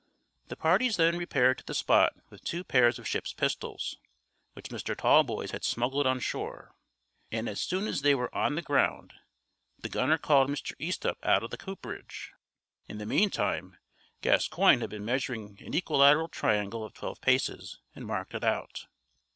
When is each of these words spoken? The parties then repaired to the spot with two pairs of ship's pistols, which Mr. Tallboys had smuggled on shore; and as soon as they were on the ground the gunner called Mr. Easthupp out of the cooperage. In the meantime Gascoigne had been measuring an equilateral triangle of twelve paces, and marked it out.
The 0.47 0.55
parties 0.55 0.97
then 0.97 1.15
repaired 1.15 1.59
to 1.59 1.63
the 1.63 1.75
spot 1.75 2.13
with 2.31 2.43
two 2.43 2.63
pairs 2.63 2.97
of 2.97 3.07
ship's 3.07 3.33
pistols, 3.33 3.99
which 4.53 4.69
Mr. 4.69 4.97
Tallboys 4.97 5.51
had 5.51 5.63
smuggled 5.63 6.07
on 6.07 6.19
shore; 6.19 6.73
and 7.31 7.47
as 7.47 7.61
soon 7.61 7.87
as 7.87 8.01
they 8.01 8.15
were 8.15 8.33
on 8.35 8.55
the 8.55 8.63
ground 8.63 9.13
the 9.77 9.89
gunner 9.89 10.17
called 10.17 10.49
Mr. 10.49 10.71
Easthupp 10.79 11.17
out 11.23 11.43
of 11.43 11.51
the 11.51 11.55
cooperage. 11.57 12.33
In 12.87 12.97
the 12.97 13.05
meantime 13.05 13.77
Gascoigne 14.21 14.81
had 14.81 14.89
been 14.89 15.05
measuring 15.05 15.59
an 15.61 15.75
equilateral 15.75 16.29
triangle 16.29 16.83
of 16.83 16.95
twelve 16.95 17.21
paces, 17.21 17.77
and 17.93 18.07
marked 18.07 18.33
it 18.33 18.43
out. 18.43 18.87